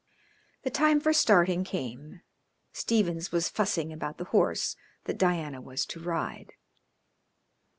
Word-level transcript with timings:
The 0.63 0.71
time 0.71 0.99
for 0.99 1.13
starting 1.13 1.63
came. 1.63 2.21
Stephens 2.73 3.31
was 3.31 3.49
fussing 3.49 3.93
about 3.93 4.17
the 4.17 4.23
horse 4.33 4.75
that 5.03 5.19
Diana 5.19 5.61
was 5.61 5.85
to 5.85 5.99
ride. 5.99 6.53